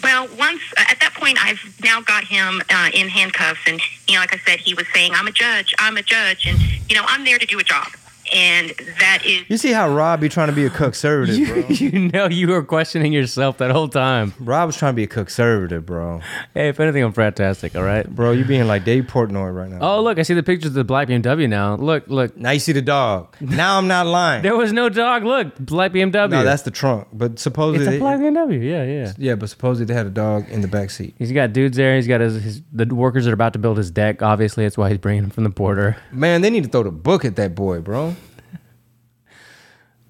Well, 0.04 0.28
once 0.38 0.62
uh, 0.78 0.86
at 0.90 1.00
that 1.02 1.14
point, 1.16 1.38
I've 1.44 1.60
now 1.84 2.02
got 2.02 2.24
him 2.24 2.62
uh, 2.70 2.90
in 2.94 3.08
handcuffs, 3.10 3.62
and 3.68 3.82
you 4.08 4.16
know, 4.16 4.22
like 4.22 4.34
I 4.34 4.40
said, 4.46 4.60
he 4.60 4.74
was 4.74 4.86
saying, 4.94 5.14
"I'm 5.14 5.28
a 5.28 5.32
judge, 5.32 5.74
I'm 5.80 5.98
a 5.98 6.02
judge," 6.02 6.46
and 6.48 6.58
you 6.90 6.96
know, 6.96 7.04
I'm 7.06 7.26
there 7.26 7.38
to 7.38 7.46
do 7.46 7.60
a 7.60 7.64
job, 7.64 7.88
and 8.34 8.70
that 9.00 9.24
is 9.26 9.50
You 9.50 9.58
see 9.58 9.72
how 9.72 9.90
Rob 9.90 10.20
be 10.22 10.30
trying 10.30 10.48
to 10.48 10.54
be 10.54 10.66
a 10.66 10.70
conservative, 10.70 11.38
You, 11.38 11.48
bro? 11.48 11.68
you 11.70 12.10
know 12.10 12.28
you 12.28 12.48
were 12.48 12.64
questioning 12.64 13.14
yourself 13.14 13.58
that 13.58 13.72
whole 13.72 13.88
time. 13.88 14.34
Rob 14.40 14.68
was 14.68 14.78
trying 14.78 14.94
to 14.94 14.96
be 14.96 15.04
a 15.04 15.08
conservative, 15.08 15.86
bro. 15.86 16.22
Hey, 16.54 16.70
if 16.70 16.80
anything, 16.80 17.04
I'm 17.04 17.14
fantastic. 17.14 17.76
All 17.76 17.84
right. 17.84 18.08
Bro, 18.10 18.32
you 18.32 18.46
being 18.46 18.68
like 18.68 18.84
Dave 18.84 19.06
Portnoy 19.06 19.56
right 19.56 19.70
now. 19.70 19.80
Oh, 19.82 20.02
look, 20.02 20.20
I 20.20 20.24
see 20.24 20.34
the 20.34 20.44
pictures 20.44 20.70
of 20.70 20.76
the 20.76 20.84
black 20.84 21.08
BMW 21.08 21.50
now. 21.50 21.76
Look, 21.76 22.08
look. 22.08 22.38
Now 22.38 22.52
you 22.52 22.60
see 22.60 22.72
the 22.72 22.82
dog. 22.82 23.36
Now 23.40 23.78
I'm 23.78 23.88
not 23.88 24.06
lying. 24.06 24.42
There 24.42 24.56
was 24.56 24.74
no 24.74 24.90
dog. 24.90 25.24
Look, 25.24 25.58
black 25.58 25.92
BMW. 25.92 26.30
No, 26.30 26.44
that's 26.44 26.64
the 26.64 26.72
trunk. 26.72 27.08
But 27.14 27.40
supposedly 27.40 27.88
it's 27.88 27.96
a 27.96 28.00
black 28.00 28.20
BMW. 28.20 28.64
Yeah, 28.64 28.84
yeah. 28.84 29.14
yeah, 29.18 29.36
but 29.36 29.50
supposedly 29.50 29.86
they 29.86 29.94
had 29.94 30.06
a 30.06 30.12
dog 30.12 30.50
in 30.50 30.62
the 30.62 30.68
back 30.68 30.90
seat. 30.90 31.16
He's 31.18 31.32
got 31.32 31.54
dudes 31.54 31.78
there. 31.78 31.96
He's 31.96 32.08
got 32.08 32.22
his, 32.22 32.42
his 32.42 32.62
the 32.72 32.86
workers 32.94 33.26
that 33.26 33.32
are 33.32 33.34
about 33.34 33.54
to 33.54 33.60
build 33.60 33.78
his 33.78 33.92
deck. 33.92 34.22
Obviously, 34.22 34.66
that's 34.66 34.78
why 34.78 34.90
he's 34.90 34.98
bringing 34.98 35.24
him 35.24 35.30
from 35.30 35.44
the 35.44 35.50
border. 35.50 35.98
Man, 36.12 36.42
they 36.42 36.50
need 36.50 36.64
to 36.64 36.70
throw 36.70 36.84
the 36.84 36.92
book 36.92 37.26
at 37.26 37.36
that 37.38 37.56
boy, 37.56 37.80
bro. 37.80 38.16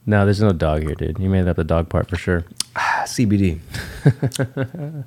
No, 0.09 0.25
there's 0.25 0.41
no 0.41 0.53
dog 0.53 0.81
here, 0.81 0.95
dude. 0.95 1.19
You 1.19 1.29
made 1.29 1.47
up 1.47 1.57
the 1.57 1.63
dog 1.63 1.87
part 1.87 2.09
for 2.09 2.15
sure. 2.15 2.43
Ah, 2.75 3.03
CBD. 3.05 3.59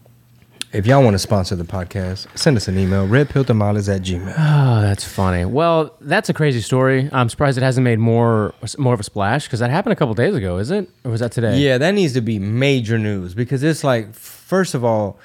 if 0.73 0.87
y'all 0.87 1.03
want 1.03 1.15
to 1.15 1.19
sponsor 1.19 1.57
the 1.57 1.65
podcast, 1.65 2.29
send 2.39 2.57
us 2.57 2.69
an 2.69 2.79
email, 2.79 3.09
redpilltamales 3.09 3.93
at 3.93 4.03
gmail. 4.03 4.33
Oh, 4.39 4.81
that's 4.81 5.03
funny. 5.03 5.45
Well, 5.45 5.97
that's 6.01 6.29
a 6.29 6.33
crazy 6.33 6.61
story. 6.61 7.11
I'm 7.13 7.29
surprised 7.29 7.59
it 7.59 7.65
hasn't 7.65 7.83
made 7.83 7.99
more 7.99 8.55
more 8.79 8.95
of 8.95 9.01
a 9.01 9.03
splash 9.03 9.49
because 9.49 9.59
that 9.59 9.71
happened 9.71 9.93
a 9.93 9.97
couple 9.97 10.15
days 10.15 10.37
ago, 10.37 10.59
is 10.59 10.71
it? 10.71 10.89
Or 11.05 11.11
was 11.11 11.19
that 11.19 11.33
today? 11.33 11.59
Yeah, 11.59 11.79
that 11.79 11.95
needs 11.95 12.13
to 12.13 12.21
be 12.21 12.39
major 12.39 12.97
news 12.97 13.35
because 13.35 13.65
it's 13.65 13.83
like, 13.83 14.15
first 14.15 14.73
of 14.73 14.85
all, 14.85 15.19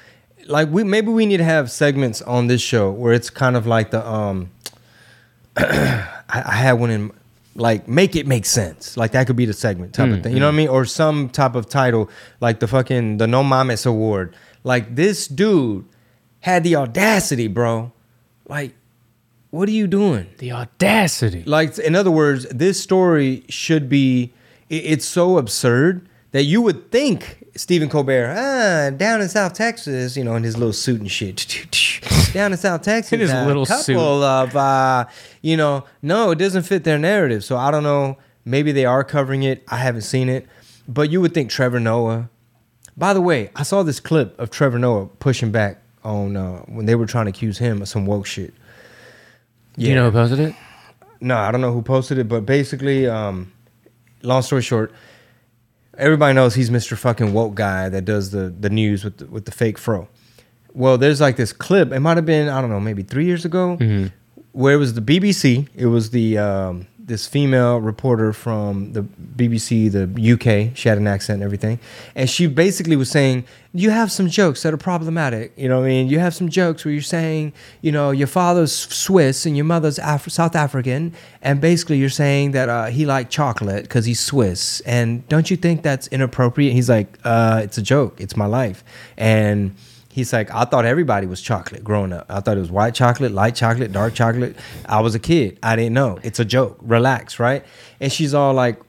like 0.48 0.68
we 0.70 0.82
maybe 0.82 1.12
we 1.12 1.24
need 1.24 1.36
to 1.36 1.44
have 1.44 1.70
segments 1.70 2.20
on 2.22 2.48
this 2.48 2.60
show 2.60 2.90
where 2.90 3.12
it's 3.12 3.30
kind 3.30 3.56
of 3.56 3.64
like 3.64 3.92
the 3.92 4.04
um, 4.04 4.50
I, 5.56 6.08
I 6.28 6.56
had 6.56 6.72
one 6.72 6.90
in 6.90 7.12
like 7.58 7.88
make 7.88 8.16
it 8.16 8.26
make 8.26 8.46
sense, 8.46 8.96
like 8.96 9.12
that 9.12 9.26
could 9.26 9.36
be 9.36 9.44
the 9.44 9.52
segment 9.52 9.92
type 9.92 10.10
of 10.10 10.18
mm, 10.18 10.22
thing, 10.22 10.32
you 10.32 10.40
know 10.40 10.46
what 10.46 10.52
I 10.52 10.54
mm. 10.54 10.58
mean, 10.58 10.68
or 10.68 10.84
some 10.84 11.28
type 11.28 11.54
of 11.54 11.68
title 11.68 12.08
like 12.40 12.60
the 12.60 12.66
fucking 12.68 13.18
the 13.18 13.26
No 13.26 13.42
Mames 13.42 13.84
Award. 13.84 14.34
Like 14.64 14.94
this 14.94 15.26
dude 15.28 15.84
had 16.40 16.64
the 16.64 16.76
audacity, 16.76 17.48
bro. 17.48 17.92
Like, 18.48 18.74
what 19.50 19.68
are 19.68 19.72
you 19.72 19.86
doing? 19.86 20.28
The 20.38 20.52
audacity. 20.52 21.42
Like, 21.44 21.78
in 21.78 21.94
other 21.94 22.10
words, 22.10 22.46
this 22.50 22.80
story 22.80 23.44
should 23.48 23.88
be. 23.88 24.32
it- 24.68 24.84
It's 24.84 25.04
so 25.04 25.38
absurd 25.38 26.08
that 26.32 26.44
you 26.44 26.62
would 26.62 26.90
think 26.90 27.37
Stephen 27.58 27.88
Colbert, 27.88 28.34
ah, 28.36 28.96
down 28.96 29.20
in 29.20 29.28
South 29.28 29.52
Texas, 29.52 30.16
you 30.16 30.22
know, 30.22 30.36
in 30.36 30.44
his 30.44 30.56
little 30.56 30.72
suit 30.72 31.00
and 31.00 31.10
shit, 31.10 31.66
down 32.32 32.52
in 32.52 32.58
South 32.58 32.82
Texas, 32.82 33.12
In 33.12 33.18
his 33.18 33.32
a 33.32 33.44
little 33.46 33.66
couple 33.66 33.82
suit. 33.82 33.96
of, 33.96 34.54
uh, 34.54 35.06
you 35.42 35.56
know, 35.56 35.84
no, 36.00 36.30
it 36.30 36.38
doesn't 36.38 36.62
fit 36.62 36.84
their 36.84 36.98
narrative. 36.98 37.42
So 37.42 37.56
I 37.56 37.72
don't 37.72 37.82
know. 37.82 38.16
Maybe 38.44 38.70
they 38.70 38.84
are 38.84 39.02
covering 39.02 39.42
it. 39.42 39.64
I 39.66 39.78
haven't 39.78 40.02
seen 40.02 40.28
it, 40.28 40.46
but 40.86 41.10
you 41.10 41.20
would 41.20 41.34
think 41.34 41.50
Trevor 41.50 41.80
Noah. 41.80 42.30
By 42.96 43.12
the 43.12 43.20
way, 43.20 43.50
I 43.56 43.64
saw 43.64 43.82
this 43.82 43.98
clip 43.98 44.38
of 44.38 44.50
Trevor 44.50 44.78
Noah 44.78 45.06
pushing 45.06 45.50
back 45.50 45.82
on 46.04 46.36
uh, 46.36 46.60
when 46.66 46.86
they 46.86 46.94
were 46.94 47.06
trying 47.06 47.26
to 47.26 47.30
accuse 47.30 47.58
him 47.58 47.82
of 47.82 47.88
some 47.88 48.06
woke 48.06 48.26
shit. 48.26 48.54
Do 49.76 49.84
You 49.84 49.96
know 49.96 50.10
who 50.10 50.12
posted 50.12 50.38
it? 50.38 50.54
No, 51.20 51.36
I 51.36 51.50
don't 51.50 51.60
know 51.60 51.72
who 51.72 51.82
posted 51.82 52.18
it, 52.18 52.28
but 52.28 52.46
basically, 52.46 53.08
um, 53.08 53.52
long 54.22 54.42
story 54.42 54.62
short, 54.62 54.92
everybody 55.98 56.32
knows 56.34 56.54
he's 56.54 56.70
Mr. 56.70 56.96
fucking 56.96 57.32
woke 57.32 57.54
guy 57.54 57.88
that 57.88 58.04
does 58.04 58.30
the 58.30 58.48
the 58.48 58.70
news 58.70 59.04
with 59.04 59.18
the, 59.18 59.26
with 59.26 59.44
the 59.44 59.50
fake 59.52 59.76
fro. 59.78 60.08
Well, 60.72 60.96
there's 60.98 61.20
like 61.20 61.36
this 61.36 61.52
clip. 61.52 61.92
It 61.92 62.00
might 62.00 62.16
have 62.16 62.26
been 62.26 62.48
I 62.48 62.60
don't 62.60 62.70
know, 62.70 62.80
maybe 62.80 63.02
three 63.02 63.24
years 63.26 63.44
ago, 63.44 63.76
where 64.52 64.74
it 64.74 64.78
was 64.78 64.94
the 64.94 65.00
BBC. 65.02 65.68
It 65.74 65.86
was 65.86 66.10
the 66.10 66.38
um, 66.38 66.86
this 67.08 67.26
female 67.26 67.78
reporter 67.80 68.32
from 68.32 68.92
the 68.92 69.02
BBC, 69.02 69.90
the 69.90 70.04
UK. 70.32 70.76
She 70.76 70.88
had 70.88 70.98
an 70.98 71.06
accent 71.06 71.36
and 71.36 71.42
everything, 71.42 71.80
and 72.14 72.30
she 72.30 72.46
basically 72.46 72.94
was 72.94 73.10
saying, 73.10 73.44
"You 73.72 73.90
have 73.90 74.12
some 74.12 74.28
jokes 74.28 74.62
that 74.62 74.72
are 74.72 74.78
problematic. 74.78 75.52
You 75.56 75.68
know, 75.68 75.80
what 75.80 75.86
I 75.86 75.88
mean, 75.88 76.08
you 76.08 76.20
have 76.20 76.34
some 76.34 76.48
jokes 76.48 76.84
where 76.84 76.92
you're 76.92 77.02
saying, 77.02 77.52
you 77.80 77.90
know, 77.90 78.10
your 78.12 78.28
father's 78.28 78.72
Swiss 78.72 79.46
and 79.46 79.56
your 79.56 79.64
mother's 79.64 79.98
Af- 79.98 80.30
South 80.30 80.54
African, 80.54 81.12
and 81.42 81.60
basically 81.60 81.96
you're 81.96 82.10
saying 82.10 82.52
that 82.52 82.68
uh, 82.68 82.86
he 82.86 83.04
liked 83.04 83.32
chocolate 83.32 83.82
because 83.82 84.04
he's 84.04 84.20
Swiss. 84.20 84.80
And 84.80 85.26
don't 85.28 85.50
you 85.50 85.56
think 85.56 85.82
that's 85.82 86.06
inappropriate?" 86.08 86.72
He's 86.72 86.88
like, 86.88 87.18
uh, 87.24 87.62
"It's 87.64 87.78
a 87.78 87.82
joke. 87.82 88.20
It's 88.20 88.36
my 88.36 88.46
life." 88.46 88.84
And 89.16 89.74
He's 90.18 90.32
like, 90.32 90.52
I 90.52 90.64
thought 90.64 90.84
everybody 90.84 91.28
was 91.28 91.40
chocolate 91.40 91.84
growing 91.84 92.12
up. 92.12 92.26
I 92.28 92.40
thought 92.40 92.56
it 92.56 92.60
was 92.60 92.72
white 92.72 92.92
chocolate, 92.92 93.30
light 93.30 93.54
chocolate, 93.54 93.92
dark 93.92 94.14
chocolate. 94.14 94.56
I 94.84 95.00
was 95.00 95.14
a 95.14 95.20
kid. 95.20 95.60
I 95.62 95.76
didn't 95.76 95.92
know. 95.92 96.18
It's 96.24 96.40
a 96.40 96.44
joke. 96.44 96.76
Relax, 96.82 97.38
right? 97.38 97.64
And 98.00 98.12
she's 98.12 98.34
all 98.34 98.52
like, 98.52 98.80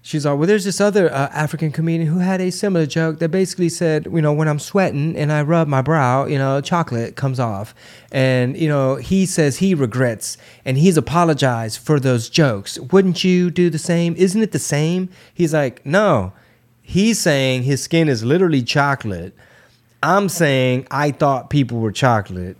she's 0.00 0.24
all, 0.24 0.38
well, 0.38 0.46
there's 0.46 0.64
this 0.64 0.80
other 0.80 1.12
uh, 1.12 1.28
African 1.34 1.70
comedian 1.70 2.08
who 2.08 2.20
had 2.20 2.40
a 2.40 2.50
similar 2.50 2.86
joke 2.86 3.18
that 3.18 3.28
basically 3.28 3.68
said, 3.68 4.06
you 4.06 4.22
know, 4.22 4.32
when 4.32 4.48
I'm 4.48 4.58
sweating 4.58 5.14
and 5.18 5.30
I 5.30 5.42
rub 5.42 5.68
my 5.68 5.82
brow, 5.82 6.24
you 6.24 6.38
know, 6.38 6.62
chocolate 6.62 7.14
comes 7.14 7.38
off. 7.38 7.74
And, 8.10 8.56
you 8.56 8.66
know, 8.66 8.94
he 8.94 9.26
says 9.26 9.58
he 9.58 9.74
regrets 9.74 10.38
and 10.64 10.78
he's 10.78 10.96
apologized 10.96 11.78
for 11.78 12.00
those 12.00 12.30
jokes. 12.30 12.78
Wouldn't 12.78 13.22
you 13.22 13.50
do 13.50 13.68
the 13.68 13.78
same? 13.78 14.14
Isn't 14.16 14.40
it 14.40 14.52
the 14.52 14.58
same? 14.58 15.10
He's 15.34 15.52
like, 15.52 15.84
no. 15.84 16.32
He's 16.80 17.18
saying 17.18 17.64
his 17.64 17.82
skin 17.82 18.08
is 18.08 18.24
literally 18.24 18.62
chocolate. 18.62 19.36
I'm 20.02 20.28
saying 20.28 20.86
I 20.90 21.10
thought 21.10 21.50
people 21.50 21.78
were 21.78 21.92
chocolate 21.92 22.56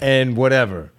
and 0.00 0.36
whatever. 0.36 0.92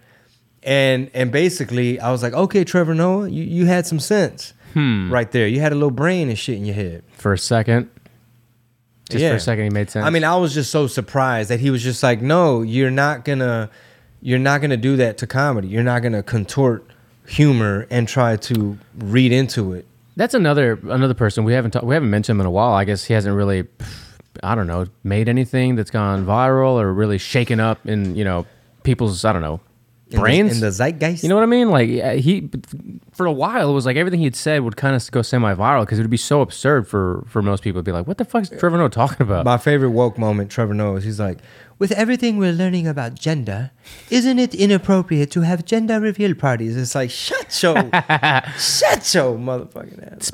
And 0.64 1.12
and 1.14 1.32
basically 1.32 2.00
I 2.00 2.12
was 2.12 2.24
like, 2.24 2.34
okay, 2.34 2.64
Trevor 2.64 2.96
Noah, 2.96 3.30
you, 3.30 3.44
you 3.44 3.66
had 3.66 3.86
some 3.86 4.00
sense 4.00 4.54
hmm. 4.74 5.12
right 5.12 5.32
there. 5.32 5.48
You 5.48 5.60
had 5.60 5.72
a 5.72 5.76
little 5.76 5.92
brain 5.92 6.30
and 6.30 6.38
shit 6.38 6.58
in 6.58 6.66
your 6.66 6.76
head. 6.76 7.04
For 7.14 7.34
a 7.34 7.38
second. 7.38 7.90
Just 9.10 9.26
for 9.26 9.36
a 9.36 9.40
second, 9.40 9.66
he 9.66 9.70
made 9.70 9.90
sense. 9.90 10.06
I 10.06 10.10
mean, 10.10 10.24
I 10.24 10.38
was 10.38 10.54
just 10.54 10.72
so 10.72 10.88
surprised 10.88 11.50
that 11.50 11.60
he 11.60 11.70
was 11.70 11.84
just 11.84 12.02
like, 12.02 12.22
no, 12.22 12.62
you're 12.62 12.90
not 12.90 13.26
gonna 13.26 13.70
you're 14.22 14.40
not 14.40 14.62
gonna 14.62 14.78
do 14.78 14.96
that 14.96 15.18
to 15.20 15.28
comedy. 15.28 15.68
You're 15.68 15.84
not 15.84 16.02
gonna 16.02 16.24
contort 16.24 16.88
humor 17.28 17.86
and 17.90 18.08
try 18.08 18.38
to 18.38 18.78
read 18.98 19.32
into 19.32 19.74
it. 19.74 19.86
That's 20.16 20.34
another 20.34 20.80
another 20.84 21.14
person 21.14 21.44
we 21.44 21.54
haven't 21.54 21.72
ta- 21.72 21.86
we 21.86 21.94
haven't 21.94 22.10
mentioned 22.10 22.38
him 22.38 22.42
in 22.42 22.46
a 22.46 22.52
while. 22.52 22.74
I 22.74 22.86
guess 22.86 23.04
he 23.04 23.14
hasn't 23.14 23.36
really, 23.36 23.68
I 24.42 24.56
don't 24.56 24.68
know, 24.68 24.86
made 25.04 25.30
anything 25.30 25.76
that's 25.76 25.92
gone 25.92 26.26
viral 26.26 26.74
or 26.82 26.92
really 26.94 27.18
shaken 27.18 27.60
up 27.60 27.86
in 27.86 28.16
you 28.16 28.24
know 28.24 28.46
people's 28.84 29.24
I 29.26 29.32
don't 29.34 29.42
know 29.42 29.60
In 30.10 30.16
the- 30.16 30.22
brains 30.22 30.54
in 30.56 30.60
the 30.62 30.72
zeitgeist. 30.72 31.24
You 31.24 31.30
know 31.30 31.36
what 31.36 31.44
I 31.44 31.48
mean? 31.48 31.70
Like 31.70 31.90
he, 32.20 32.50
for 33.12 33.26
a 33.26 33.32
while, 33.32 33.70
it 33.70 33.74
was 33.74 33.86
like 33.86 33.96
everything 33.98 34.20
he'd 34.22 34.36
said 34.36 34.62
would 34.62 34.76
kind 34.76 34.96
of 34.96 35.12
go 35.12 35.22
semi-viral 35.22 35.82
because 35.84 36.00
it 36.00 36.02
would 36.02 36.10
be 36.12 36.18
so 36.18 36.42
absurd 36.42 36.88
for 36.88 37.24
for 37.28 37.42
most 37.42 37.64
people 37.64 37.80
to 37.80 37.84
be 37.84 37.92
like, 37.92 38.08
"What 38.08 38.18
the 38.18 38.26
fuck 38.26 38.44
is 38.44 38.50
Trevor 38.50 38.78
Noah 38.78 38.90
talking 38.90 39.22
about?" 39.22 39.46
My 39.46 39.58
favorite 39.58 39.92
woke 39.92 40.18
moment, 40.18 40.50
Trevor 40.52 40.74
Noah, 40.74 40.96
is 40.98 41.04
he's 41.04 41.20
like, 41.20 41.40
with 41.80 41.92
everything 41.94 42.38
we're 42.38 42.54
learning 42.54 42.88
about 42.88 43.16
gender, 43.16 43.72
isn't 44.10 44.40
it 44.40 44.54
inappropriate 44.56 45.32
to 45.32 45.42
have 45.42 45.66
gender 45.66 46.00
reveal 46.00 46.34
parties? 46.36 46.78
It's 46.78 46.96
like, 46.96 47.10
shut 47.10 47.62
your, 47.64 47.76
shut 48.58 49.14
your 49.14 49.36
motherfucking 49.38 50.14
ass. 50.14 50.22